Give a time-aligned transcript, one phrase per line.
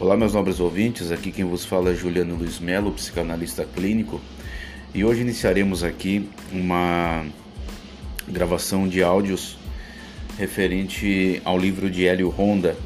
[0.00, 1.10] Olá, meus nobres ouvintes.
[1.10, 4.20] Aqui quem vos fala é Juliano Luiz Melo, psicanalista clínico.
[4.94, 7.26] E hoje iniciaremos aqui uma
[8.28, 9.58] gravação de áudios
[10.38, 12.76] referente ao livro de Hélio Honda,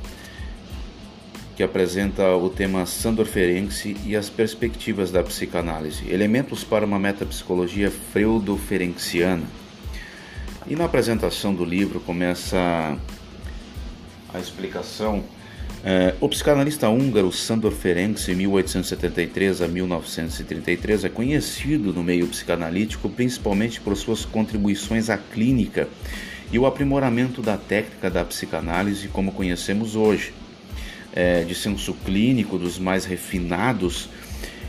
[1.54, 7.90] que apresenta o tema Sandor Ferenczi e as perspectivas da psicanálise, elementos para uma metapsicologia
[7.90, 9.44] freudo-ferenciana.
[10.66, 12.96] E na apresentação do livro começa
[14.32, 15.22] a explicação
[15.84, 23.80] é, o psicanalista húngaro Sandor Ferenczi, 1873 a 1933, é conhecido no meio psicanalítico principalmente
[23.80, 25.88] por suas contribuições à clínica
[26.52, 30.32] e o aprimoramento da técnica da psicanálise como conhecemos hoje.
[31.14, 34.08] É, de senso clínico dos mais refinados,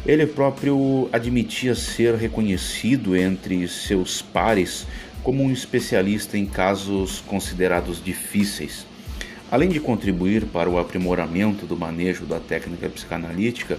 [0.06, 4.86] ele próprio admitia ser reconhecido entre seus pares
[5.24, 8.86] como um especialista em casos considerados difíceis.
[9.54, 13.78] Além de contribuir para o aprimoramento do manejo da técnica psicanalítica,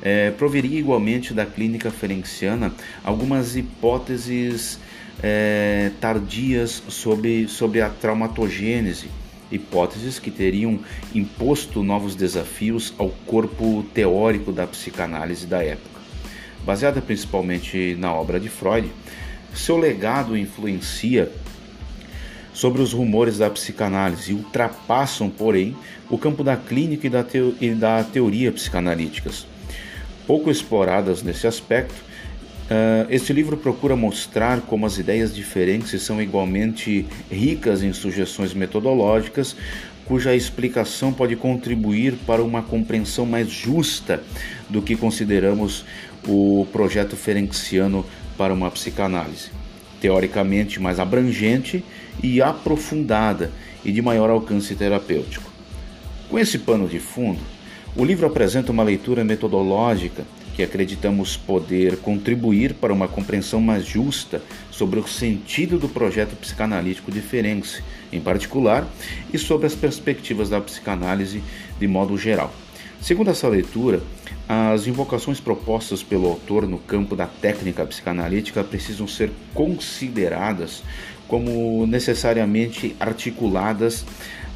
[0.00, 2.72] é, proveria igualmente da clínica ferenciana
[3.04, 4.78] algumas hipóteses
[5.22, 9.10] é, tardias sobre, sobre a traumatogênese,
[9.52, 10.80] hipóteses que teriam
[11.14, 16.00] imposto novos desafios ao corpo teórico da psicanálise da época.
[16.64, 18.90] Baseada principalmente na obra de Freud,
[19.52, 21.30] seu legado influencia
[22.60, 25.74] sobre os rumores da psicanálise e ultrapassam, porém,
[26.10, 29.46] o campo da clínica e da, teo e da teoria psicanalíticas.
[30.26, 37.06] Pouco exploradas nesse aspecto, uh, este livro procura mostrar como as ideias diferentes são igualmente
[37.32, 39.56] ricas em sugestões metodológicas,
[40.04, 44.22] cuja explicação pode contribuir para uma compreensão mais justa
[44.68, 45.82] do que consideramos
[46.28, 48.04] o projeto ferenciano
[48.36, 49.59] para uma psicanálise
[50.00, 51.84] teoricamente mais abrangente
[52.22, 53.52] e aprofundada
[53.84, 55.50] e de maior alcance terapêutico.
[56.28, 57.40] Com esse pano de fundo,
[57.96, 60.24] o livro apresenta uma leitura metodológica
[60.54, 67.10] que acreditamos poder contribuir para uma compreensão mais justa sobre o sentido do projeto psicanalítico
[67.10, 67.82] de Ferenczi,
[68.12, 68.86] em particular,
[69.32, 71.42] e sobre as perspectivas da psicanálise
[71.78, 72.52] de modo geral.
[73.00, 74.02] Segundo essa leitura,
[74.46, 80.82] as invocações propostas pelo autor no campo da técnica psicanalítica precisam ser consideradas
[81.26, 84.04] como necessariamente articuladas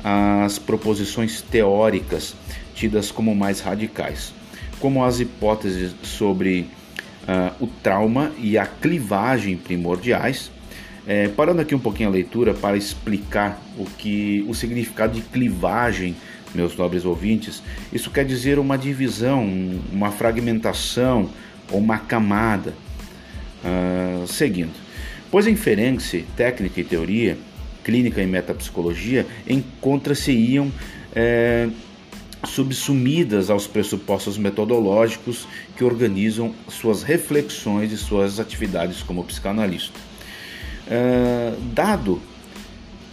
[0.02, 2.34] às proposições teóricas
[2.74, 4.34] tidas como mais radicais,
[4.78, 6.68] como as hipóteses sobre
[7.22, 10.50] uh, o trauma e a clivagem primordiais.
[11.06, 16.16] É, parando aqui um pouquinho a leitura para explicar o que o significado de clivagem
[16.54, 19.44] meus nobres ouvintes, isso quer dizer uma divisão,
[19.92, 21.28] uma fragmentação
[21.70, 22.74] ou uma camada.
[23.64, 24.72] Uh, seguindo.
[25.30, 27.36] Pois em Ferenczi, técnica e teoria,
[27.82, 30.70] clínica e metapsicologia encontra-se-iam
[31.14, 31.68] é,
[32.46, 39.98] subsumidas aos pressupostos metodológicos que organizam suas reflexões e suas atividades como psicanalista.
[40.88, 42.20] É, dado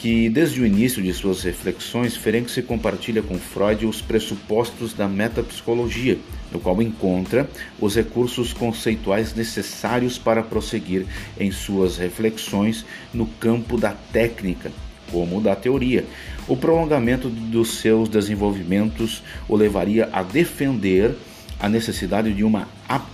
[0.01, 6.17] que desde o início de suas reflexões, Ferenczi compartilha com Freud os pressupostos da metapsicologia,
[6.51, 7.47] no qual encontra
[7.79, 11.05] os recursos conceituais necessários para prosseguir
[11.39, 14.71] em suas reflexões no campo da técnica,
[15.11, 16.03] como da teoria.
[16.47, 21.15] O prolongamento dos seus desenvolvimentos o levaria a defender
[21.59, 22.67] a necessidade de uma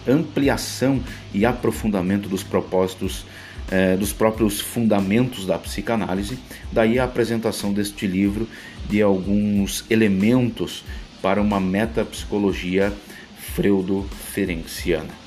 [0.08, 3.26] ampliação e aprofundamento dos propósitos
[3.70, 6.40] é, dos próprios fundamentos da psicanálise,
[6.72, 8.48] daí a apresentação deste livro
[8.90, 10.84] de alguns elementos
[11.22, 12.94] para uma metapsicologia
[13.56, 15.27] freudo-ferenciana.